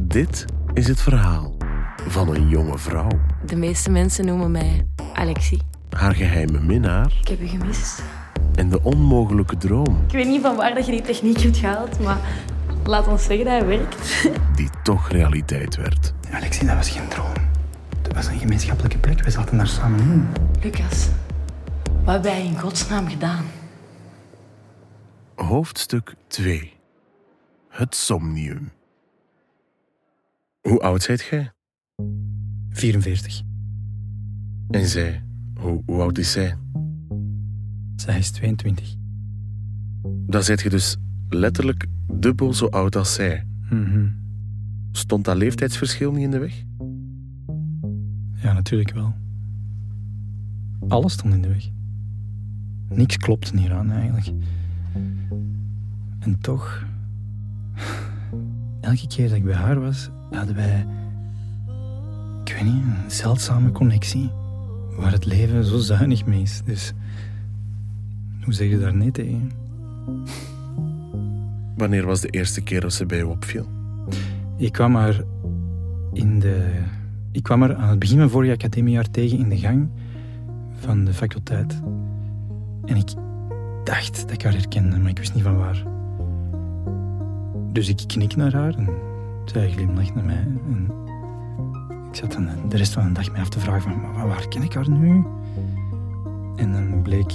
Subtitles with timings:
[0.00, 1.56] Dit is het verhaal
[2.08, 3.08] van een jonge vrouw.
[3.46, 5.62] De meeste mensen noemen mij Alexie.
[5.90, 8.02] Haar geheime minnaar Ik heb je gemist.
[8.54, 12.00] en de onmogelijke droom Ik weet niet van waar dat je die techniek hebt gehaald,
[12.00, 12.18] maar
[12.84, 14.28] laat ons zeggen dat hij werkt.
[14.56, 16.12] die toch realiteit werd.
[16.30, 17.32] Alexie, dat was geen droom.
[18.02, 19.22] Dat was een gemeenschappelijke plek.
[19.24, 20.28] We zaten daar samen in.
[20.62, 21.08] Lucas,
[22.04, 23.44] wat heb jij in godsnaam gedaan?
[25.34, 26.72] Hoofdstuk 2.
[27.68, 28.70] Het somnium.
[30.66, 31.52] Hoe oud zijt gij?
[32.70, 33.42] 44.
[34.70, 35.24] En zij?
[35.60, 36.56] Hoe, hoe oud is zij?
[37.96, 38.94] Zij is 22.
[40.26, 40.96] Dan zijt je dus
[41.28, 43.46] letterlijk dubbel zo oud als zij.
[43.70, 44.08] Mhm.
[44.92, 46.64] Stond dat leeftijdsverschil niet in de weg?
[48.42, 49.14] Ja, natuurlijk wel.
[50.88, 51.70] Alles stond in de weg.
[52.88, 54.32] Niks klopte hieraan eigenlijk.
[56.18, 56.84] En toch,
[58.86, 60.86] elke keer dat ik bij haar was, hadden wij,
[62.44, 64.30] ik weet niet, een zeldzame connectie.
[64.96, 66.62] Waar het leven zo zuinig mee is.
[66.64, 66.92] Dus,
[68.44, 69.50] hoe zeg je daar nee tegen?
[71.76, 73.66] Wanneer was de eerste keer dat ze bij je opviel?
[74.56, 75.22] Ik kwam haar
[76.12, 76.82] in de.
[77.32, 79.88] Ik kwam haar aan het begin van vorig academiejaar tegen in de gang
[80.80, 81.80] van de faculteit.
[82.84, 83.08] En ik
[83.84, 85.95] dacht dat ik haar herkende, maar ik wist niet van waar.
[87.76, 88.88] Dus ik knik naar haar en
[89.44, 90.46] zij glimlacht naar mij.
[90.66, 90.90] En
[92.08, 94.48] ik zat dan de rest van de dag mij af te vragen van "Maar waar
[94.48, 95.24] ken ik haar nu?
[96.56, 97.32] En dan bleek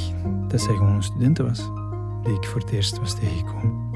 [0.47, 1.69] dat zij gewoon een studente was,
[2.23, 3.89] die ik voor het eerst was tegengekomen.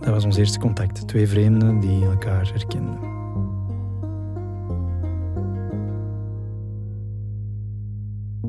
[0.00, 1.08] Dat was ons eerste contact.
[1.08, 2.98] Twee vreemden die elkaar herkenden.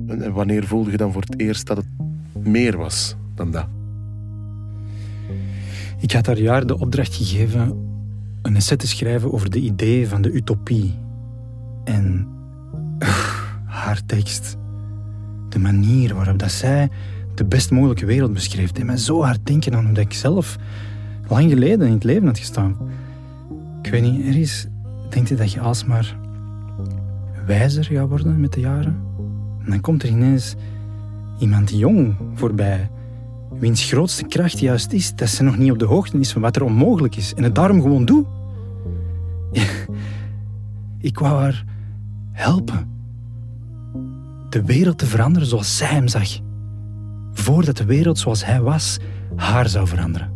[0.08, 1.88] En en wanneer voelde je dan voor het eerst dat het
[2.34, 3.68] meer was dan dat?
[6.04, 7.78] Ik had haar jaar de opdracht gegeven
[8.42, 11.00] een essay te schrijven over de ideeën van de utopie.
[11.84, 12.28] En
[13.66, 14.58] haar tekst,
[15.50, 16.90] de manier waarop dat zij
[17.36, 20.58] de best mogelijke wereld beschreef, deed mij zo hard denken aan hoe dat ik zelf
[21.28, 22.78] lang geleden in het leven had gestaan.
[23.82, 24.68] Ik weet niet, er is,
[25.10, 26.18] denkt je dat je alsmaar
[27.46, 29.02] wijzer gaat worden met de jaren?
[29.64, 30.56] En dan komt er ineens
[31.40, 32.90] iemand jong voorbij,
[33.60, 36.56] wiens grootste kracht juist is dat ze nog niet op de hoogte is van wat
[36.56, 38.26] er onmogelijk is en het daarom gewoon doet.
[41.00, 41.66] Ik wou haar
[42.32, 42.92] helpen.
[44.50, 46.40] De wereld te veranderen zoals zij hem zag.
[47.32, 48.98] Voordat de wereld zoals hij was
[49.36, 50.32] haar zou veranderen.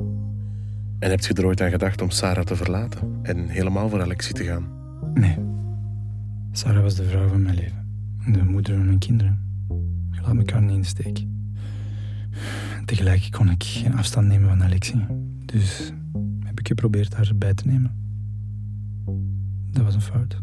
[1.00, 4.34] En heb je er ooit aan gedacht om Sarah te verlaten en helemaal voor Alexie
[4.34, 4.68] te gaan?
[5.14, 5.38] Nee.
[6.52, 7.86] Sarah was de vrouw van mijn leven.
[8.32, 9.40] De moeder van mijn kinderen.
[10.12, 11.26] Je laat elkaar niet in de steek.
[12.88, 15.06] Tegelijk kon ik geen afstand nemen van Alexie.
[15.46, 15.92] Dus
[16.44, 17.96] heb ik geprobeerd haar erbij te nemen.
[19.72, 20.38] Dat was een fout.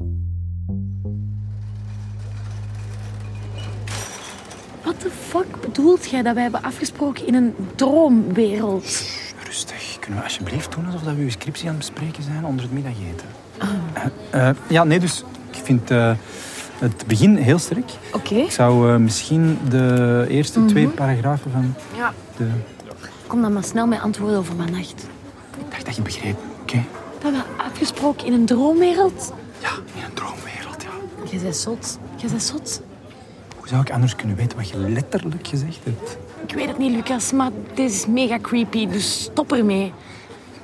[4.85, 9.07] Wat de fuck bedoelt jij dat wij hebben afgesproken in een droomwereld?
[9.45, 9.99] Rustig.
[9.99, 13.27] Kunnen we alsjeblieft doen alsof we uw scriptie aan het bespreken zijn onder het middageten?
[14.31, 16.17] Eh, ja, nee, dus ik vind eh,
[16.79, 17.93] het begin heel sterk.
[18.13, 18.35] Oké.
[18.35, 22.47] Ik zou eh, misschien de eerste twee paragrafen van Ja, de...
[23.27, 25.07] kom dan maar snel met antwoorden over mijn nacht.
[25.59, 26.85] Ik dacht dat je begreep, oké?
[27.19, 29.33] Dat we afgesproken in een droomwereld?
[29.59, 30.91] Ja, in een droomwereld, ja.
[31.31, 31.99] Jij bent zot.
[32.17, 32.83] Jij bent zot.
[33.57, 36.19] Hoe zou ik anders kunnen weten wat je letterlijk gezegd hebt?
[36.47, 39.93] Ik weet het niet, Lucas, maar dit is mega creepy, dus stop ermee.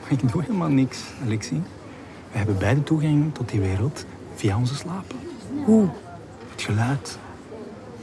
[0.03, 1.63] Maar ik doe helemaal niks, Alexie.
[2.33, 4.05] We hebben beide toegang tot die wereld
[4.41, 5.15] via onze slaap.
[5.65, 5.89] Hoe?
[6.51, 7.19] Het geluid.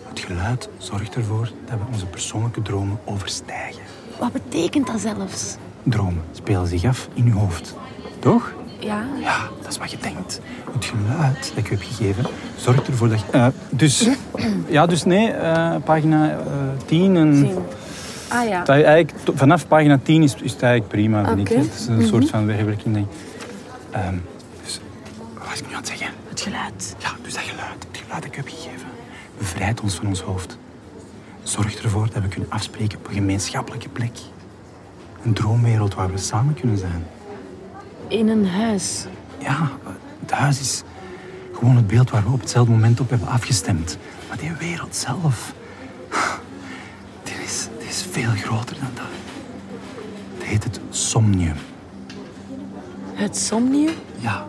[0.09, 3.81] Het geluid zorgt ervoor dat we onze persoonlijke dromen overstijgen.
[4.19, 5.55] Wat betekent dat zelfs?
[5.83, 7.75] Dromen spelen zich af in je hoofd.
[8.19, 8.53] Toch?
[8.79, 9.05] Ja?
[9.19, 10.41] Ja, dat is wat je denkt.
[10.71, 13.31] Het geluid dat ik je heb gegeven zorgt ervoor dat je...
[13.31, 14.09] Eh, dus...
[14.67, 16.37] Ja, dus nee, eh, pagina eh
[16.85, 17.35] 10 en...
[17.35, 17.57] Zien.
[18.27, 18.63] Ah ja.
[18.63, 21.57] Dat eigenlijk, vanaf pagina 10 is, is het eigenlijk prima, vind ik.
[21.57, 22.97] Het is een soort van wegwerking.
[22.97, 23.05] ik.
[23.91, 24.15] Ehm,
[24.63, 24.79] dus,
[25.38, 25.96] wat was ik nu aan het zeggen?
[26.47, 26.95] Geluid.
[26.99, 28.88] Ja, dus dat geluid, het geluid dat ik heb gegeven,
[29.38, 30.57] bevrijdt ons van ons hoofd.
[31.44, 34.17] Zorgt ervoor dat we kunnen afspreken op een gemeenschappelijke plek.
[35.23, 37.07] Een droomwereld waar we samen kunnen zijn.
[38.07, 39.05] In een huis.
[39.38, 39.71] Ja,
[40.19, 40.83] het huis is
[41.53, 43.97] gewoon het beeld waar we op hetzelfde moment op hebben afgestemd.
[44.27, 45.53] Maar die wereld zelf,
[47.23, 49.05] die is, die is veel groter dan dat.
[50.38, 51.57] Het heet het somnium.
[53.13, 53.93] Het somnium?
[54.17, 54.45] Ja,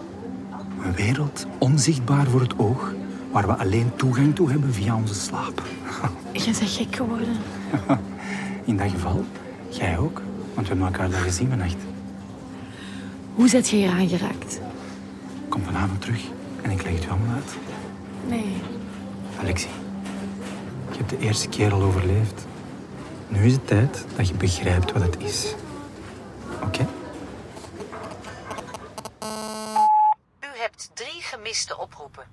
[0.83, 2.93] een wereld onzichtbaar voor het oog,
[3.33, 5.63] waar we alleen toegang toe hebben via onze slaap.
[6.33, 7.37] Jij bent gek geworden.
[8.65, 9.25] In dat geval,
[9.69, 10.23] jij ook,
[10.55, 11.77] want we hebben elkaar daar gezien vannacht.
[13.35, 14.61] Hoe zit je hier aangeraakt?
[15.49, 16.25] Kom vanavond terug
[16.63, 17.57] en ik leg het u allemaal uit.
[18.29, 18.53] Nee.
[19.41, 19.71] Alexie,
[20.91, 22.47] je hebt de eerste keer al overleefd.
[23.29, 25.55] Nu is het tijd dat je begrijpt wat het is.
[26.63, 26.87] Oké?
[31.29, 32.27] Gemiste oproepen.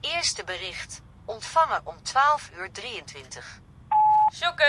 [0.00, 1.00] Eerste bericht.
[1.24, 3.60] Ontvangen om 12 uur 23.
[4.34, 4.64] Sjoeke,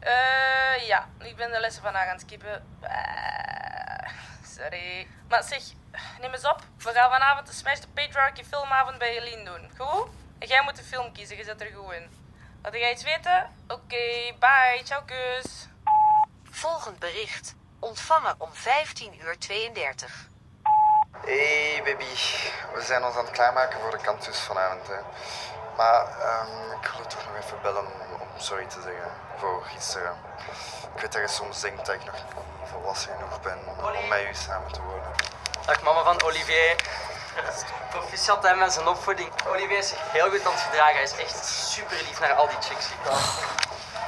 [0.00, 2.66] eh ja, ik ben de lessen vandaag aan het skippen.
[2.80, 4.10] Eh,
[4.56, 5.06] sorry.
[5.28, 5.62] Maar zeg,
[6.20, 6.62] neem eens op.
[6.78, 9.70] We gaan vanavond de Smash the Patriarchy filmavond bij Helene doen.
[9.78, 10.08] Goed?
[10.38, 12.10] En jij moet de film kiezen, je zet er goed in.
[12.62, 13.50] Laat jij iets weten?
[13.68, 15.68] Oké, bye, ciao kus.
[16.50, 17.54] Volgend bericht.
[17.78, 20.29] Ontvangen om 15 uur 32.
[21.24, 22.04] Hey baby,
[22.74, 24.86] we zijn ons aan het klaarmaken voor de campus vanavond.
[24.86, 24.94] Hè.
[25.76, 30.14] Maar ehm, ik wil toch nog even bellen om, om sorry te zeggen voor gisteren.
[30.94, 33.58] Ik weet dat je soms denkt dat ik nog niet volwassen genoeg ben
[34.02, 35.12] om met u samen te wonen.
[35.66, 36.76] Dag mama van Olivier.
[37.90, 39.28] Proficiat hè, met zijn opvoeding.
[39.46, 40.94] Olivier is zich heel goed aan het gedragen.
[40.94, 42.88] Hij is echt super lief naar al die chicks.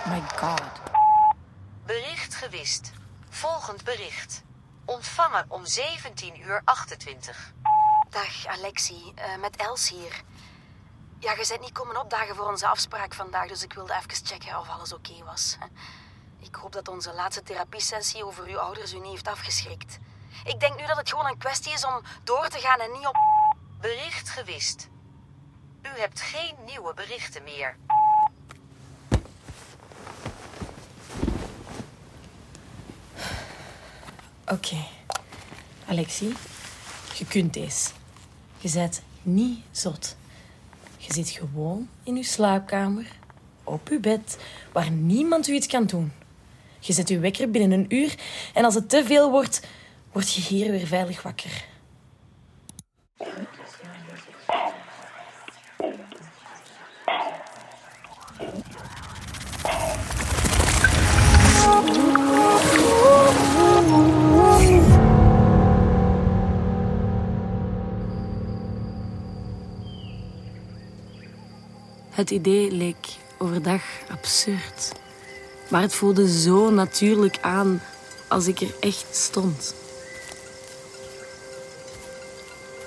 [0.05, 0.63] My god.
[1.87, 2.91] Bericht gewist.
[3.31, 4.43] Volgend bericht.
[4.85, 7.53] Ontvangen om 17 uur 28.
[8.11, 10.23] Dag Alexie, Eh, met Els hier.
[11.19, 14.59] Ja, je bent niet komen opdagen voor onze afspraak vandaag, dus ik wilde even checken
[14.59, 15.57] of alles oké was.
[16.49, 19.99] Ik hoop dat onze laatste therapiesessie over uw ouders u niet heeft afgeschrikt.
[20.45, 23.07] Ik denk nu dat het gewoon een kwestie is om door te gaan en niet
[23.07, 23.17] op...
[23.81, 24.89] Bericht gewist.
[25.83, 27.77] U hebt geen nieuwe berichten meer.
[34.53, 34.77] Oké.
[35.87, 36.33] Alexie,
[37.19, 37.91] je kunt deze.
[38.59, 40.17] Je bent niet zot.
[40.97, 43.07] Je zit gewoon in je slaapkamer,
[43.65, 44.39] op je bed,
[44.73, 46.13] waar niemand u iets kan doen.
[46.79, 48.15] Je zet je wekker binnen een uur
[48.55, 49.67] en als het te veel wordt,
[50.13, 51.71] word je hier weer veilig wakker.
[72.23, 73.07] Het idee leek
[73.39, 74.93] overdag absurd.
[75.69, 77.83] Maar het voelde zo natuurlijk aan
[78.29, 79.75] als ik er echt stond.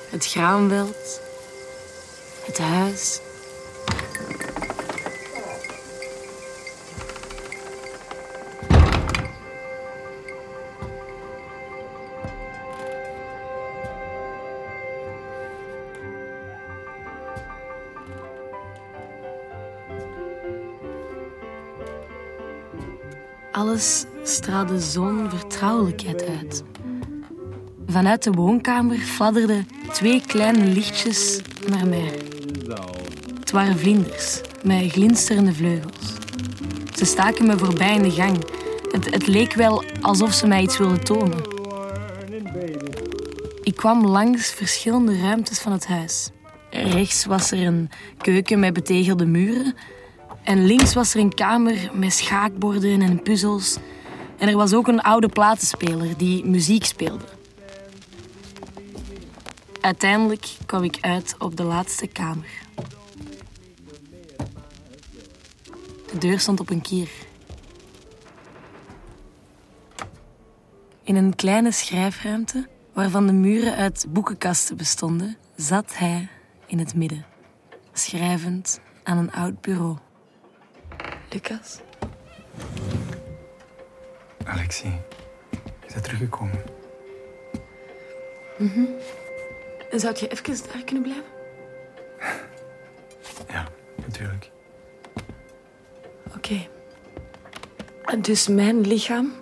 [0.09, 1.21] Het graanveld,
[2.45, 3.19] het huis.
[24.23, 26.63] Straalde zo'n vertrouwelijkheid uit.
[27.87, 32.19] Vanuit de woonkamer fladderden twee kleine lichtjes naar mij.
[33.39, 36.13] Het waren vlinders met glinsterende vleugels.
[36.95, 38.37] Ze staken me voorbij in de gang.
[38.91, 41.41] Het, het leek wel alsof ze mij iets wilden tonen.
[43.63, 46.29] Ik kwam langs verschillende ruimtes van het huis.
[46.69, 49.73] Rechts was er een keuken met betegelde muren.
[50.45, 53.77] En links was er een kamer met schaakborden en puzzels.
[54.37, 57.25] En er was ook een oude platenspeler die muziek speelde.
[59.81, 62.49] Uiteindelijk kwam ik uit op de laatste kamer.
[66.11, 67.09] De deur stond op een kier.
[71.03, 76.27] In een kleine schrijfruimte, waarvan de muren uit boekenkasten bestonden, zat hij
[76.65, 77.25] in het midden,
[77.93, 80.04] schrijvend aan een oud bureau.
[81.35, 81.79] Lucas?
[84.43, 84.91] Alexie,
[85.85, 86.63] je bent teruggekomen.
[89.91, 91.23] En zou je even daar kunnen blijven?
[93.47, 94.51] Ja, natuurlijk.
[96.35, 96.67] Oké.
[98.05, 99.33] En Dus mijn lichaam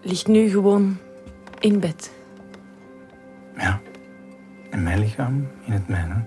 [0.00, 0.98] ligt nu gewoon
[1.58, 2.10] in bed.
[3.56, 3.80] Ja.
[4.70, 6.24] En mijn lichaam in het mijne.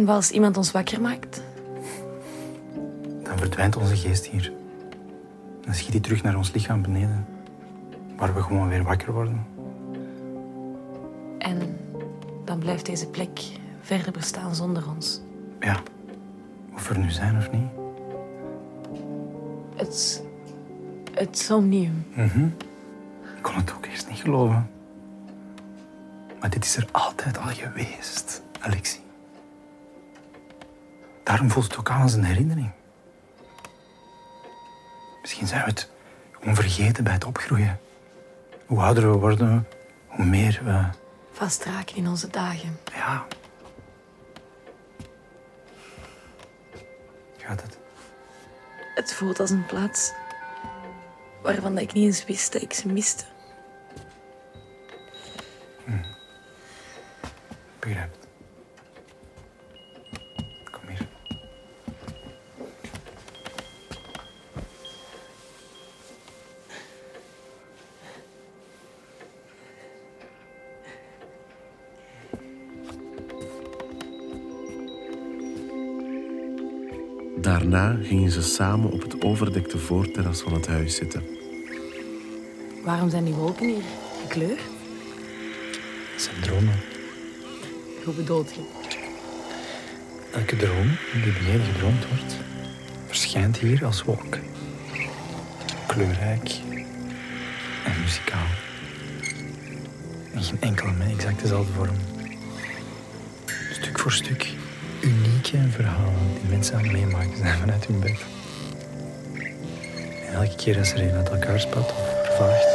[0.00, 1.42] En wat als iemand ons wakker maakt?
[3.22, 4.52] Dan verdwijnt onze geest hier.
[5.60, 7.26] Dan schiet hij terug naar ons lichaam beneden.
[8.16, 9.46] Waar we gewoon weer wakker worden.
[11.38, 11.78] En
[12.44, 13.40] dan blijft deze plek
[13.80, 15.20] verder bestaan zonder ons.
[15.60, 15.82] Ja.
[16.74, 17.70] Of we er nu zijn of niet.
[19.76, 20.22] Het,
[21.12, 22.06] het somnium.
[23.36, 24.70] Ik kon het ook eerst niet geloven.
[26.40, 29.08] Maar dit is er altijd al geweest, Alexie.
[31.30, 32.70] Daarom voelt het ook aan als een herinnering.
[35.20, 35.90] Misschien zijn we het
[36.32, 37.80] Gewoon vergeten bij het opgroeien.
[38.66, 39.68] Hoe ouder we worden,
[40.06, 40.84] hoe meer we...
[41.32, 42.78] Vastraken in onze dagen.
[42.92, 43.26] Ja.
[47.38, 47.78] Gaat het?
[48.94, 50.12] Het voelt als een plaats
[51.42, 53.24] waarvan ik niet eens wist dat ik ze miste.
[57.78, 58.19] Begrijp
[77.40, 81.22] Daarna gingen ze samen op het overdekte voorterras van het huis zitten.
[82.84, 83.82] Waarom zijn die wolken hier
[84.22, 84.60] gekleurd?
[86.12, 86.80] Dat zijn dromen.
[88.04, 88.60] Hoe bedoelt je?
[90.32, 92.36] Elke droom die beneden gedroomd wordt,
[93.06, 94.38] verschijnt hier als wolk.
[95.86, 96.50] Kleurrijk
[97.84, 98.46] en muzikaal.
[100.32, 101.96] En geen enkele met exact dezelfde vorm.
[103.72, 104.59] Stuk voor stuk
[105.00, 108.24] unieke verhalen die mensen aan het meemaken zijn vanuit hun bed.
[110.26, 112.68] En elke keer als er een uit elkaar spat of vaagt,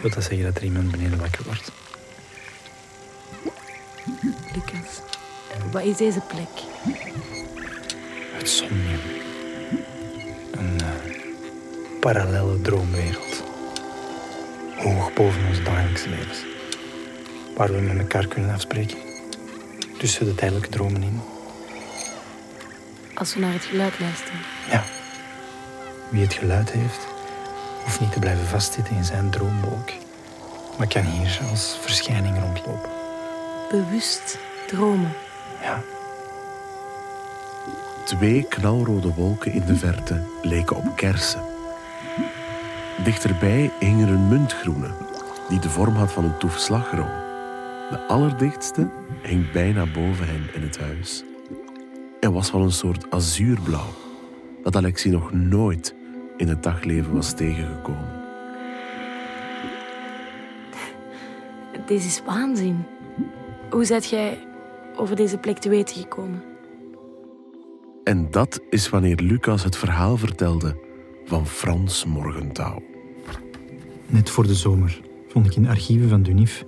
[0.00, 1.72] wil dat zeggen dat er iemand beneden wakker wordt.
[4.54, 5.00] Lucas,
[5.72, 6.48] wat is deze plek?
[8.32, 9.00] Het somnium.
[10.50, 11.20] Een eh,
[12.00, 13.42] parallele droomwereld.
[14.76, 16.44] Hoog boven ons dagelijkse levens.
[17.56, 19.07] Waar we met elkaar kunnen afspreken.
[19.98, 21.20] Tussen de tijdelijke dromen in.
[23.14, 24.40] Als we naar het geluid luisteren.
[24.70, 24.84] Ja.
[26.08, 27.06] Wie het geluid heeft,
[27.84, 29.90] hoeft niet te blijven vastzitten in zijn droomwolk.
[30.78, 32.90] Maar kan hier als verschijning rondlopen.
[33.70, 35.12] Bewust dromen.
[35.62, 35.82] Ja.
[38.04, 41.42] Twee knalrode wolken in de verte leken op kersen.
[43.04, 44.90] Dichterbij hing er een muntgroene,
[45.48, 47.27] die de vorm had van een toef slagroom.
[47.90, 48.90] De allerdichtste
[49.22, 51.24] hing bijna boven hen in het huis.
[52.20, 53.94] En was van een soort azuurblauw,
[54.62, 55.94] dat Alexie nog nooit
[56.36, 58.16] in het dagleven was tegengekomen.
[61.86, 62.84] Dit is waanzin.
[63.70, 64.38] Hoe zijt jij
[64.96, 66.42] over deze plek te weten gekomen?
[68.04, 70.76] En dat is wanneer Lucas het verhaal vertelde
[71.24, 72.82] van Frans Morgentouw.
[74.06, 76.64] Net voor de zomer vond ik in de archieven van Dunif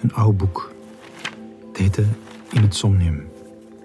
[0.00, 0.74] een oud boek.
[1.68, 2.04] Het heette
[2.50, 3.28] In het Somnium.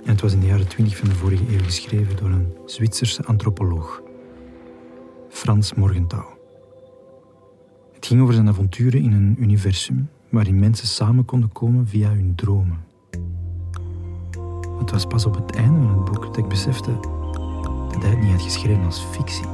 [0.03, 3.25] En het was in de jaren 20 van de vorige eeuw geschreven door een Zwitserse
[3.25, 4.01] antropoloog,
[5.29, 6.39] Frans Morgentouw.
[7.93, 12.35] Het ging over zijn avonturen in een universum waarin mensen samen konden komen via hun
[12.35, 12.83] dromen.
[14.79, 16.91] Het was pas op het einde van het boek dat ik besefte
[17.91, 19.45] dat hij het niet had geschreven als fictie,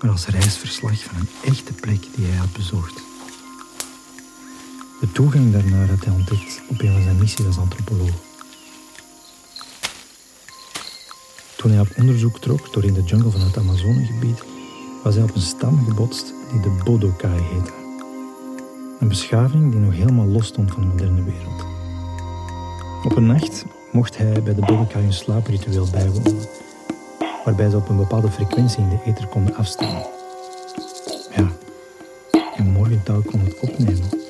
[0.00, 3.15] maar als reisverslag van een echte plek die hij had bezocht.
[5.00, 8.14] De toegang daarnaar had hij ontdekt op een van zijn missies als antropoloog.
[11.56, 14.42] Toen hij op onderzoek trok door in de jungle van het Amazonegebied,
[15.02, 17.72] was hij op een stam gebotst die de Bodokai heette.
[19.00, 21.64] Een beschaving die nog helemaal los stond van de moderne wereld.
[23.04, 26.48] Op een nacht mocht hij bij de Bodokai een slaapritueel bijwonen,
[27.44, 30.02] waarbij ze op een bepaalde frequentie in de ether konden afstaan.
[31.36, 31.52] Ja,
[32.56, 34.25] en Morgenthau kon het opnemen.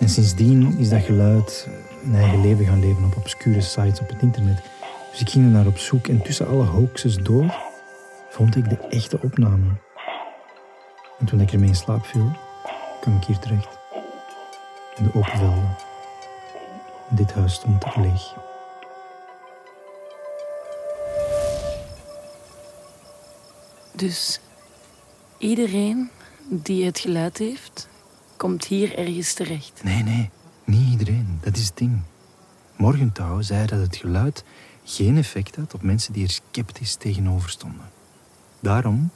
[0.00, 1.68] En sindsdien is dat geluid
[2.04, 4.62] een eigen leven gaan leven op obscure sites op het internet.
[5.10, 7.54] Dus ik ging er naar op zoek en tussen alle hoaxes door
[8.28, 9.70] vond ik de echte opname.
[11.18, 12.32] En toen ik ermee in slaap viel,
[13.00, 13.78] kwam ik hier terecht.
[14.96, 15.76] In de open velden.
[17.08, 18.34] Dit huis stond er leeg.
[23.92, 24.40] Dus
[25.38, 26.10] iedereen
[26.48, 27.88] die het geluid heeft,
[28.38, 29.80] komt hier ergens terecht.
[29.82, 30.30] Nee, nee,
[30.64, 31.38] niet iedereen.
[31.42, 32.00] Dat is het ding.
[32.76, 34.44] Morgenthau zei dat het geluid
[34.84, 37.90] geen effect had op mensen die er sceptisch tegenover stonden.
[38.60, 39.10] Daarom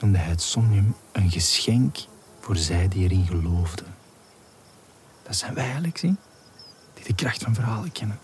[0.00, 1.96] noemde hij het somnium een geschenk
[2.40, 3.86] voor zij die erin geloofden.
[5.22, 6.16] Dat zijn wij, Alexie,
[6.94, 8.18] die de kracht van verhalen kennen.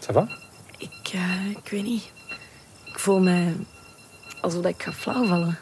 [0.00, 0.28] Ça va?
[0.78, 2.12] Ik, eh, ik weet niet.
[2.84, 3.54] Ik voel me
[4.40, 5.58] alsof ik ga flauwvallen.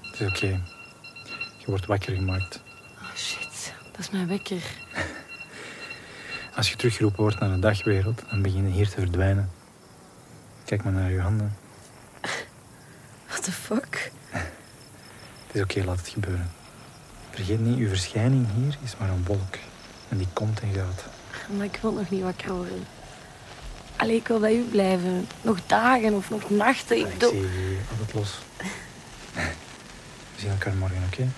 [0.00, 0.60] Het is oké.
[1.68, 2.60] Je wordt wakker gemaakt.
[2.98, 4.62] Oh shit, dat is mijn wekker.
[6.56, 9.50] Als je teruggeroepen wordt naar de dagwereld, dan begin je hier te verdwijnen.
[10.64, 11.56] Kijk maar naar je handen.
[13.28, 14.12] What the fuck?
[15.46, 16.50] Het is oké, laat het gebeuren.
[17.30, 19.56] Vergeet niet, uw verschijning hier is maar een wolk.
[20.08, 21.04] En die komt en gaat.
[21.56, 22.86] Maar ik wil nog niet wakker worden.
[23.96, 25.28] Allee, ik wil bij u blijven.
[25.42, 26.98] Nog dagen of nog nachten.
[26.98, 27.30] Ik bedoel...
[27.30, 28.38] Alexie, laat het los.
[30.34, 31.28] We zien elkaar morgen, oké?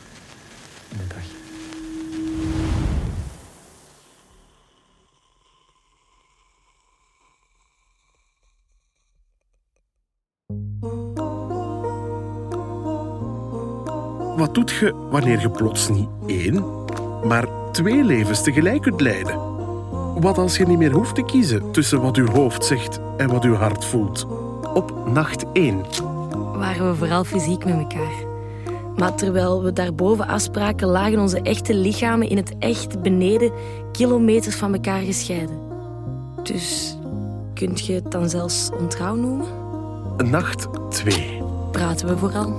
[14.40, 16.84] Wat doet je wanneer je plots niet één,
[17.24, 19.38] maar twee levens tegelijk kunt leiden?
[20.20, 23.44] Wat als je niet meer hoeft te kiezen tussen wat uw hoofd zegt en wat
[23.44, 24.26] uw hart voelt?
[24.74, 25.84] Op nacht 1.
[26.54, 28.29] waren we vooral fysiek met elkaar.
[29.00, 33.52] Maar terwijl we daarboven afspraken, lagen onze echte lichamen in het echt beneden
[33.92, 35.58] kilometers van elkaar gescheiden.
[36.42, 36.96] Dus
[37.54, 39.46] kunt je het dan zelfs ontrouw noemen?
[40.30, 41.42] Nacht 2.
[41.70, 42.54] Praten we vooral.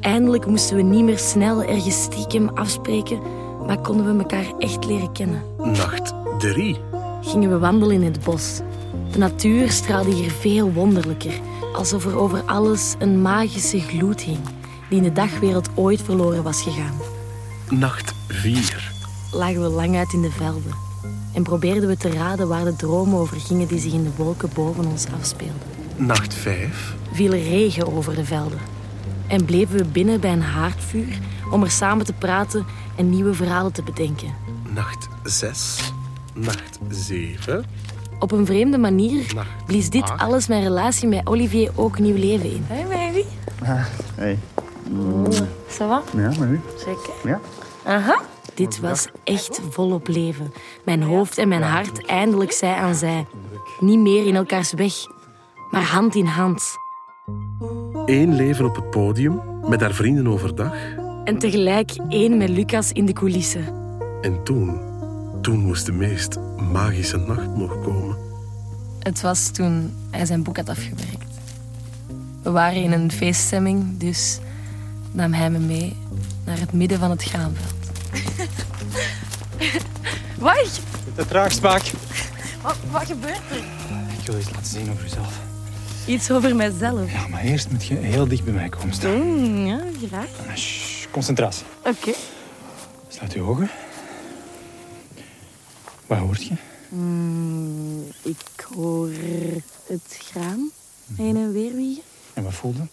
[0.00, 3.18] Eindelijk moesten we niet meer snel ergens stiekem afspreken,
[3.66, 5.42] maar konden we elkaar echt leren kennen.
[5.58, 6.76] Nacht 3.
[7.22, 8.60] Gingen we wandelen in het bos.
[9.12, 11.40] De natuur straalde hier veel wonderlijker,
[11.72, 14.40] alsof er over alles een magische gloed hing,
[14.92, 16.94] die in de dagwereld ooit verloren was gegaan.
[17.68, 18.92] Nacht 4.
[19.30, 20.74] lagen we lang uit in de velden
[21.34, 24.48] en probeerden we te raden waar de dromen over gingen die zich in de wolken
[24.54, 25.60] boven ons afspeelden.
[25.96, 26.94] Nacht 5.
[27.12, 28.58] Viel regen over de velden
[29.26, 31.18] en bleven we binnen bij een haardvuur
[31.50, 34.34] om er samen te praten en nieuwe verhalen te bedenken.
[34.74, 35.92] Nacht 6.
[36.34, 37.64] Nacht 7.
[38.18, 40.20] Op een vreemde manier Nacht blies dit acht.
[40.20, 42.64] alles mijn relatie met Olivier ook nieuw leven in.
[42.66, 43.24] Hé, baby.
[44.14, 44.38] Hey.
[45.68, 46.02] Ça va?
[46.16, 46.60] Ja, maar u?
[46.76, 47.12] Zeker.
[47.24, 47.40] Ja?
[47.84, 48.20] Aha.
[48.54, 50.52] Dit was echt volop leven.
[50.84, 53.26] Mijn hoofd en mijn hart eindelijk zij aan zij.
[53.80, 54.92] Niet meer in elkaars weg,
[55.70, 56.62] maar hand in hand.
[58.06, 60.74] Eén leven op het podium met haar vrienden overdag.
[61.24, 63.64] En tegelijk één met Lucas in de coulissen.
[64.20, 64.80] En toen,
[65.40, 66.38] toen moest de meest
[66.72, 68.16] magische nacht nog komen.
[68.98, 71.40] Het was toen hij zijn boek had afgewerkt.
[72.42, 74.40] We waren in een feeststemming, dus
[75.12, 75.96] nam hij me mee
[76.44, 77.74] naar het midden van het graanveld.
[80.38, 80.80] Wacht,
[81.14, 81.82] De traagsmaak.
[82.62, 83.56] wat, wat gebeurt er?
[84.18, 85.40] Ik wil iets laten zien over jezelf.
[86.06, 87.12] Iets over mijzelf.
[87.12, 89.22] Ja, maar eerst moet je heel dicht bij mij komen staan.
[89.22, 90.56] Mm, ja, graag.
[90.58, 91.64] Shh, concentratie.
[91.84, 92.12] Oké.
[93.08, 93.70] Sluit je ogen.
[96.06, 96.54] Wat hoort je?
[96.88, 99.08] Mm, ik hoor
[99.86, 100.70] het graan
[101.16, 102.02] heen en weer wiegen.
[102.34, 102.86] En wat voelde?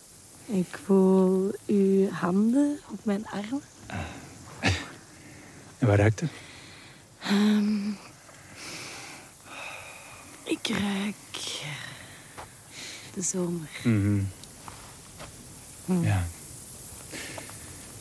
[0.51, 3.61] Ik voel uw handen op mijn armen.
[5.77, 6.29] En wat ruikt er?
[7.19, 7.89] Ehm,
[10.43, 11.15] ik ruik
[13.13, 13.69] de zomer.
[13.83, 14.21] Mhm.
[15.85, 16.25] Ja.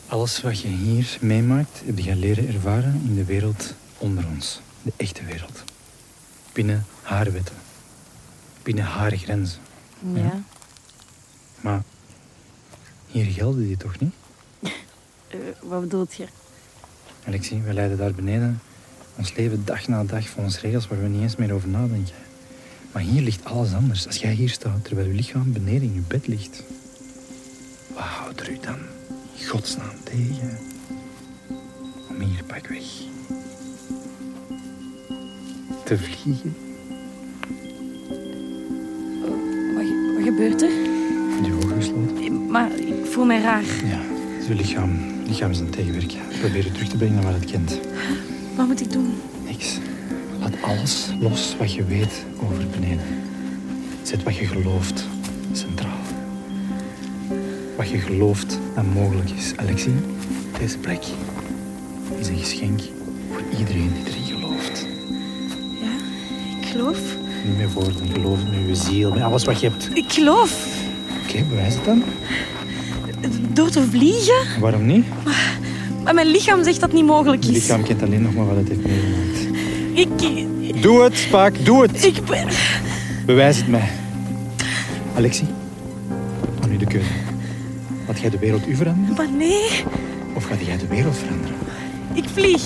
[0.07, 4.61] Alles wat je hier meemaakt, heb je leren ervaren in de wereld onder ons.
[4.81, 5.63] De echte wereld.
[6.53, 7.55] Binnen haar wetten.
[8.63, 9.61] Binnen haar grenzen.
[10.13, 10.41] Ja.
[11.61, 11.83] Maar
[13.11, 14.13] hier gelden die toch niet?
[15.29, 16.25] Eh, wat bedoelt je?
[17.25, 18.61] Alexie, we leiden daar beneden
[19.19, 22.15] ons leven dag na dag volgens regels waar we niet eens meer over nadenken.
[22.91, 24.07] Maar hier ligt alles anders.
[24.07, 26.63] Als jij hier staat terwijl je lichaam beneden in je bed ligt.
[27.93, 28.79] Wat houdt er u dan
[29.37, 30.57] in godsnaam tegen?
[32.09, 32.83] Om hier pakweg
[35.85, 36.55] te vliegen.
[39.73, 40.88] Wat, wat gebeurt er?
[41.43, 42.17] Je ogen gesloten.
[42.23, 43.63] Eh, Maar ik voel mij raar.
[43.63, 46.13] Ja, het is je lichaam, lichaam is een tegenwerk.
[46.39, 47.79] Probeer het terug te brengen naar wat het kent.
[48.55, 49.13] Wat moet ik doen?
[49.45, 49.77] Niks.
[50.39, 53.05] Laat alles los wat je weet over beneden.
[54.03, 55.07] Zet wat je gelooft
[55.51, 55.97] centraal.
[57.77, 59.53] Wat je gelooft dat mogelijk is.
[59.55, 59.93] Alexie,
[60.59, 61.03] deze plek
[62.19, 62.81] is een geschenk
[63.31, 64.87] voor iedereen die erin gelooft.
[65.81, 65.91] Ja,
[66.61, 66.99] ik geloof.
[67.45, 69.89] Niet met woorden, geloof met je ziel, met alles wat je hebt.
[69.93, 70.77] Ik geloof.
[71.29, 72.03] Oké, bewijs het dan.
[73.53, 74.59] Door te vliegen?
[74.59, 75.05] Waarom niet?
[76.03, 77.55] Maar mijn lichaam zegt dat niet mogelijk Je is.
[77.55, 79.47] lichaam kent alleen nog maar wat het heeft meegemaakt.
[79.93, 82.03] Ik, Doe het, Spaak, doe het.
[82.05, 82.47] ik ben...
[83.25, 83.89] Bewijs het mij.
[85.15, 85.47] Alexie,
[86.63, 87.07] aan u de keuze.
[88.07, 89.69] Laat jij de wereld u veranderen Maar nee,
[90.33, 91.55] of gaat jij de wereld veranderen?
[92.13, 92.61] ik vlieg.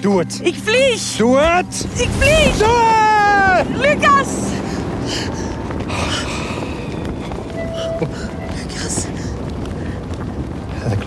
[0.00, 0.40] Doe het.
[0.42, 1.16] Ik vlieg.
[1.16, 1.86] Doe het.
[1.96, 2.56] Ik vlieg.
[2.58, 3.78] Doe het.
[3.80, 4.26] Lucas.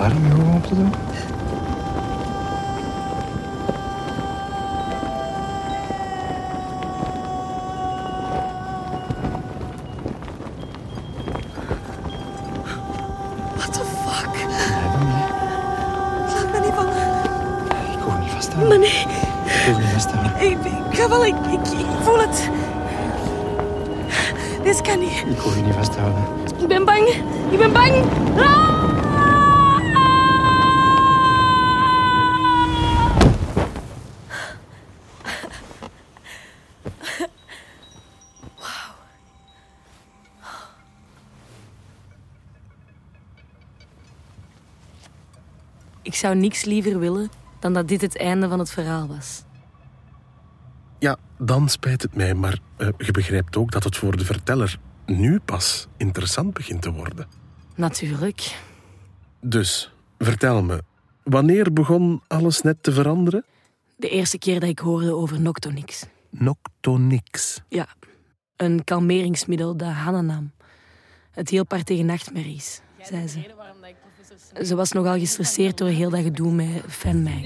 [0.01, 1.10] Ben je klaar
[46.21, 47.29] zou niks liever willen
[47.59, 49.43] dan dat dit het einde van het verhaal was.
[50.99, 54.79] Ja, dan spijt het mij, maar eh, je begrijpt ook dat het voor de verteller
[55.05, 57.27] nu pas interessant begint te worden.
[57.75, 58.59] Natuurlijk.
[59.39, 60.81] Dus, vertel me,
[61.23, 63.45] wanneer begon alles net te veranderen?
[63.95, 66.05] De eerste keer dat ik hoorde over Noctonix.
[66.29, 67.61] Noctonix.
[67.67, 67.87] Ja,
[68.55, 70.51] een kalmeringsmiddel dat Hanna nam.
[71.31, 73.39] Het hielp haar tegen nachtmerries, zei ze.
[74.59, 77.41] Ze was nogal gestresseerd door heel dat gedoe met FanMag.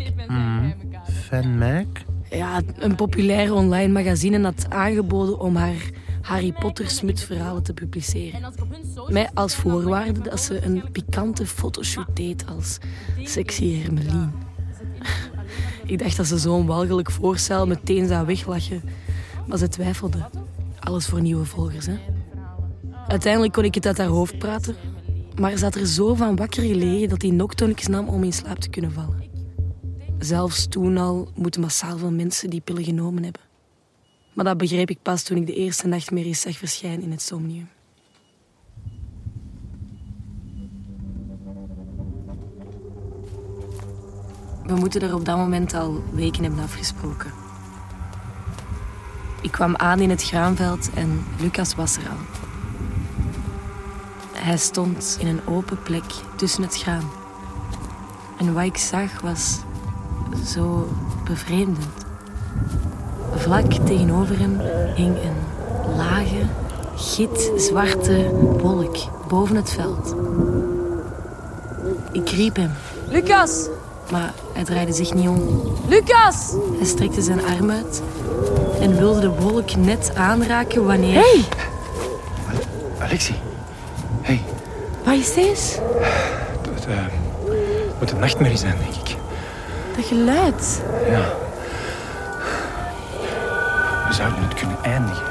[1.27, 1.87] Fan Mac?
[2.29, 5.89] Ja, een populair online magazine had aangeboden om haar
[6.21, 8.53] Harry Potter smutsverhalen te publiceren.
[9.09, 12.77] Mij als voorwaarde dat ze een pikante fotoshoot deed als
[13.23, 14.31] sexy Hermelien.
[15.85, 18.81] Ik dacht dat ze zo'n walgelijk voorstel meteen zou weglachen.
[19.47, 20.29] Maar ze twijfelde.
[20.79, 21.97] Alles voor nieuwe volgers, hè.
[23.07, 24.75] Uiteindelijk kon ik het uit haar hoofd praten.
[25.39, 28.69] Maar had er zo van wakker gelegen dat hij Noctonix nam om in slaap te
[28.69, 29.23] kunnen vallen.
[30.19, 33.41] Zelfs toen al moeten massaal veel mensen die pillen genomen hebben.
[34.33, 37.69] Maar dat begreep ik pas toen ik de eerste nachtmerries zag verschijnen in het somnium.
[44.65, 47.31] We moeten er op dat moment al weken hebben afgesproken.
[49.41, 52.53] Ik kwam aan in het graanveld en Lucas was er al.
[54.37, 56.03] Hij stond in een open plek
[56.35, 57.11] tussen het graan.
[58.37, 59.57] En wat ik zag was
[60.45, 60.89] zo
[61.23, 61.85] bevreemdend.
[63.35, 64.59] Vlak tegenover hem
[64.95, 66.45] hing een lage,
[66.95, 68.29] gitzwarte
[68.61, 70.15] wolk boven het veld.
[72.11, 72.71] Ik riep hem,
[73.07, 73.67] Lucas!
[74.11, 75.61] maar hij draaide zich niet om.
[75.87, 76.53] Lucas!
[76.77, 78.01] Hij strekte zijn arm uit
[78.79, 81.13] en wilde de wolk net aanraken wanneer...
[81.13, 81.43] Hey,
[82.99, 83.44] Alexie.
[85.05, 85.81] Wat is dit?
[86.73, 86.95] het eh,
[87.99, 89.15] moet een nachtmerrie zijn, denk ik.
[89.95, 90.81] Dat geluid.
[91.09, 91.23] Ja.
[94.07, 95.23] We zouden het kunnen eindigen.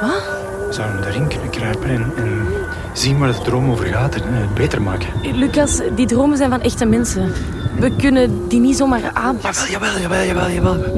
[0.00, 0.22] Wat?
[0.66, 2.46] We zouden erin kunnen kruipen en, en
[2.92, 5.08] zien waar de droom over gaat en het beter maken.
[5.38, 7.32] Lucas, die dromen zijn van echte mensen.
[7.78, 9.70] We kunnen die niet zomaar aanpassen.
[9.70, 10.94] Jawel, jawel, jawel, jawel, jawel.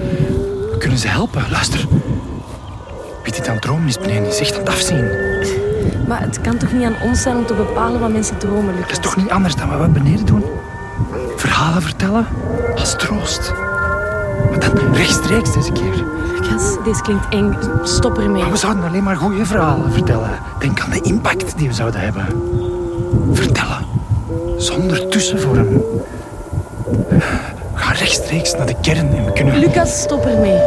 [0.70, 1.44] We kunnen ze helpen.
[1.50, 1.87] Luister.
[3.22, 5.29] Wie dit aan het dromen is beneden, is echt aan het afzien.
[6.06, 8.80] Maar het kan toch niet aan ons zijn om te bepalen wat mensen dromen, Lucas?
[8.80, 10.44] Dat is toch niet anders dan wat we beneden doen?
[11.36, 12.26] Verhalen vertellen
[12.76, 13.52] als troost.
[14.50, 16.04] Maar dan rechtstreeks deze keer.
[16.40, 17.56] Lucas, deze klinkt eng.
[17.82, 18.42] Stop ermee.
[18.42, 20.30] Maar we zouden alleen maar goede verhalen vertellen.
[20.58, 22.26] Denk aan de impact die we zouden hebben.
[23.32, 23.86] Vertellen.
[24.56, 25.68] Zonder tussenvorm.
[27.74, 29.58] We gaan rechtstreeks naar de kern en we kunnen...
[29.58, 30.58] Lucas, stop ermee.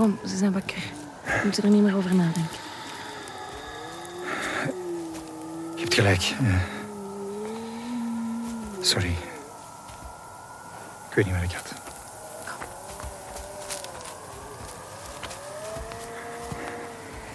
[0.00, 0.82] Kom, ze zijn wakker.
[1.24, 2.58] We moeten er niet meer over nadenken.
[5.74, 6.34] Je hebt gelijk.
[8.80, 9.08] Sorry.
[11.08, 11.72] Ik weet niet waar ik had.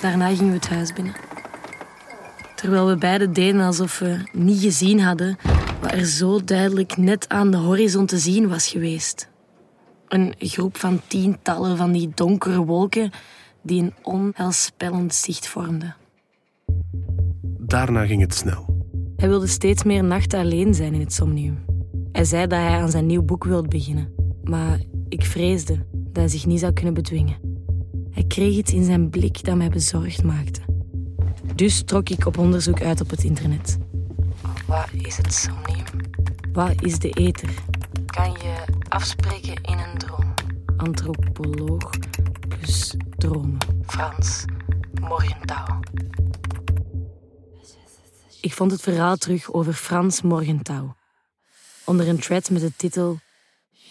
[0.02, 1.14] Daarna gingen we het huis binnen.
[2.56, 5.38] Terwijl we beiden deden alsof we niet gezien hadden
[5.82, 9.28] wat er zo duidelijk net aan de horizon te zien was geweest.
[10.08, 13.12] Een groep van tientallen van die donkere wolken
[13.62, 15.96] die een onheilspellend zicht vormden.
[17.60, 18.84] Daarna ging het snel.
[19.16, 21.66] Hij wilde steeds meer nachten alleen zijn in het somnium.
[22.12, 24.14] Hij zei dat hij aan zijn nieuw boek wilde beginnen.
[24.44, 27.38] Maar ik vreesde dat hij zich niet zou kunnen bedwingen.
[28.12, 30.62] Hij kreeg iets in zijn blik dat mij bezorgd maakte.
[31.56, 33.78] Dus trok ik op onderzoek uit op het internet.
[34.68, 35.86] Wat is het somnium?
[36.54, 37.50] Wat is de ether?
[38.06, 38.56] Kan je
[38.90, 40.34] afspreken in een droom?
[40.78, 41.90] Antropoloog
[42.48, 43.58] plus dromen.
[43.86, 44.46] Frans
[45.02, 45.80] Morgenthau.
[48.42, 50.92] Ik vond het verhaal terug over Frans Morgenthau.
[51.86, 53.20] Onder een thread met de titel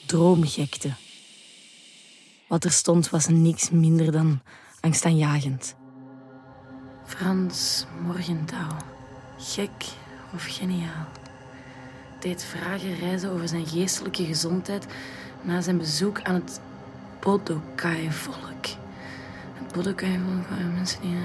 [0.07, 0.94] Droomgekte.
[2.48, 4.42] Wat er stond was niks minder dan
[4.80, 5.76] angstaanjagend.
[7.07, 8.72] Frans Morgenthau.
[9.38, 9.85] Gek
[10.35, 11.23] of geniaal.
[12.24, 14.87] Deed vragen reizen over zijn geestelijke gezondheid
[15.42, 16.60] na zijn bezoek aan het
[17.20, 18.66] Bodokai-volk.
[19.54, 21.16] Het Bodokai-volk waren mensen die...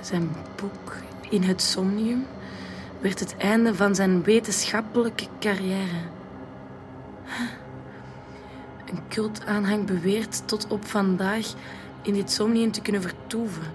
[0.00, 0.30] Zijn
[0.60, 0.96] boek
[1.30, 2.26] In het Somnium
[3.00, 6.00] werd het einde van zijn wetenschappelijke carrière.
[8.90, 11.46] Een cultaanhang beweert tot op vandaag
[12.02, 13.72] in dit somnium te kunnen vertoeven.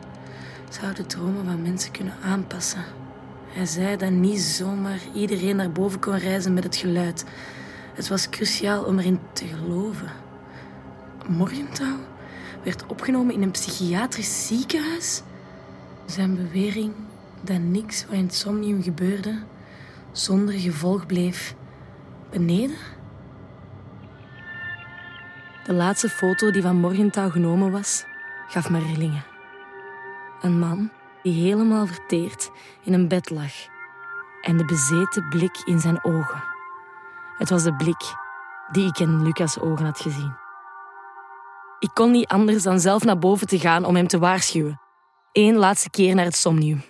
[0.69, 3.00] Zou de dromen van mensen kunnen aanpassen.
[3.51, 7.25] Hij zei dat niet zomaar iedereen naar boven kon reizen met het geluid.
[7.93, 10.11] Het was cruciaal om erin te geloven.
[11.27, 11.95] Morgenthau
[12.63, 15.21] werd opgenomen in een psychiatrisch ziekenhuis.
[16.05, 16.93] Zijn bewering
[17.41, 19.39] dat niks wat in het somnium gebeurde
[20.11, 21.55] zonder gevolg bleef
[22.29, 22.77] beneden?
[25.63, 28.05] De laatste foto die van Morgenthau genomen was,
[28.47, 29.23] gaf me rillingen.
[30.41, 30.91] Een man
[31.23, 32.51] die helemaal verteerd
[32.83, 33.51] in een bed lag
[34.41, 36.43] en de bezeten blik in zijn ogen.
[37.37, 38.15] Het was de blik
[38.71, 40.33] die ik in Lucas' ogen had gezien.
[41.79, 44.81] Ik kon niet anders dan zelf naar boven te gaan om hem te waarschuwen.
[45.31, 46.83] Eén laatste keer naar het somnium.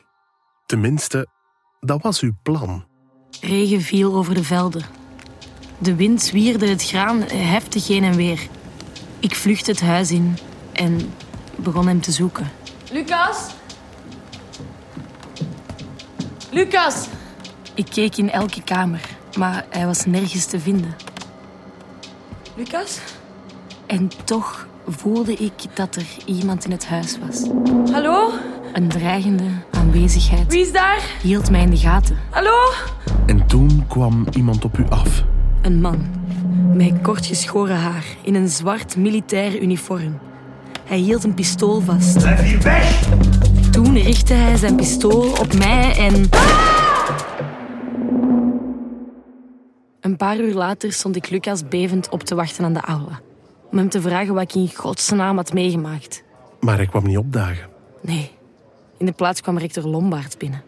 [0.65, 1.27] Tenminste,
[1.79, 2.85] dat was uw plan.
[3.41, 4.85] Regen viel over de velden.
[5.77, 8.47] De wind zwierde het graan heftig heen en weer.
[9.19, 10.37] Ik vluchtte het huis in
[10.73, 11.13] en
[11.55, 12.51] begon hem te zoeken.
[12.91, 13.59] Lucas?
[16.51, 17.07] Lucas!
[17.75, 19.01] Ik keek in elke kamer,
[19.37, 20.95] maar hij was nergens te vinden.
[22.55, 22.99] Lucas?
[23.85, 27.49] En toch voelde ik dat er iemand in het huis was.
[27.91, 28.29] Hallo?
[28.73, 31.01] Een dreigende aanwezigheid Wie is daar?
[31.21, 32.17] hield mij in de gaten.
[32.29, 32.71] Hallo?
[33.25, 35.23] En toen kwam iemand op u af.
[35.61, 36.05] Een man
[36.73, 40.19] met kort geschoren haar in een zwart militair uniform.
[40.85, 42.17] Hij hield een pistool vast.
[42.17, 43.09] Blijf hier weg!
[43.71, 46.29] Toen richtte hij zijn pistool op mij en.
[49.99, 53.19] Een paar uur later stond ik Lucas bevend op te wachten aan de aula.
[53.71, 56.23] Om hem te vragen wat ik in godsnaam had meegemaakt.
[56.59, 57.69] Maar hij kwam niet opdagen.
[58.01, 58.31] Nee,
[58.97, 60.63] in de plaats kwam rector Lombard binnen.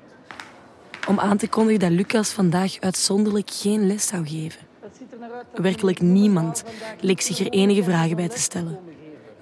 [1.07, 4.61] Om aan te kondigen dat Lucas vandaag uitzonderlijk geen les zou geven.
[5.55, 6.63] Werkelijk niemand
[6.99, 8.79] leek zich er enige vragen bij te stellen.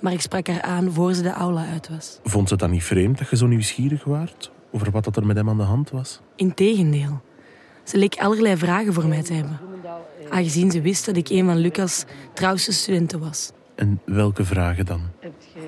[0.01, 2.19] Maar ik sprak haar aan voor ze de aula uit was.
[2.23, 4.51] Vond ze het dan niet vreemd dat je zo nieuwsgierig waart?
[4.71, 6.21] Over wat dat er met hem aan de hand was?
[6.35, 7.21] Integendeel.
[7.83, 9.59] Ze leek allerlei vragen voor mij te hebben.
[10.29, 13.51] Aangezien ze wist dat ik een van Lucas' trouwste studenten was.
[13.75, 15.01] En welke vragen dan?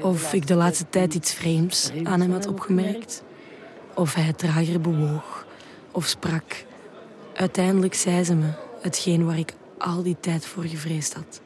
[0.02, 3.24] Of ik de laatste tijd iets vreemds aan hem had opgemerkt.
[3.93, 5.46] Of hij trager bewoog
[5.91, 6.65] of sprak.
[7.36, 8.50] Uiteindelijk zei ze me
[8.82, 11.41] hetgeen waar ik al die tijd voor gevreesd had.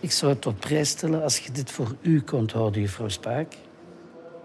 [0.00, 3.52] Ik zou het op prijs stellen als je dit voor u kon houden, juffrouw Spaak.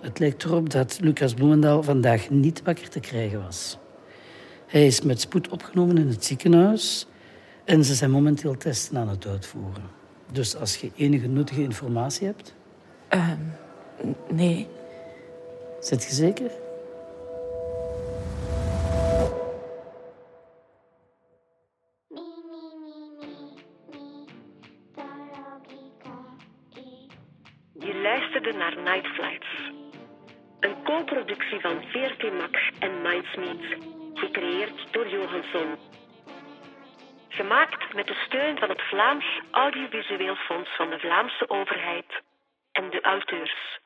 [0.01, 3.77] Het lijkt erop dat Lucas Bloemendaal vandaag niet wakker te krijgen was.
[4.67, 7.07] Hij is met spoed opgenomen in het ziekenhuis
[7.65, 9.83] en ze zijn momenteel testen aan het uitvoeren.
[10.31, 12.53] Dus als je enige nuttige informatie hebt,
[13.13, 13.37] Ehm,
[14.29, 14.67] nee,
[15.79, 16.51] zit je zeker?
[37.35, 42.21] Gemaakt met de steun van het Vlaams Audiovisueel Fonds van de Vlaamse overheid
[42.71, 43.79] en de auteurs.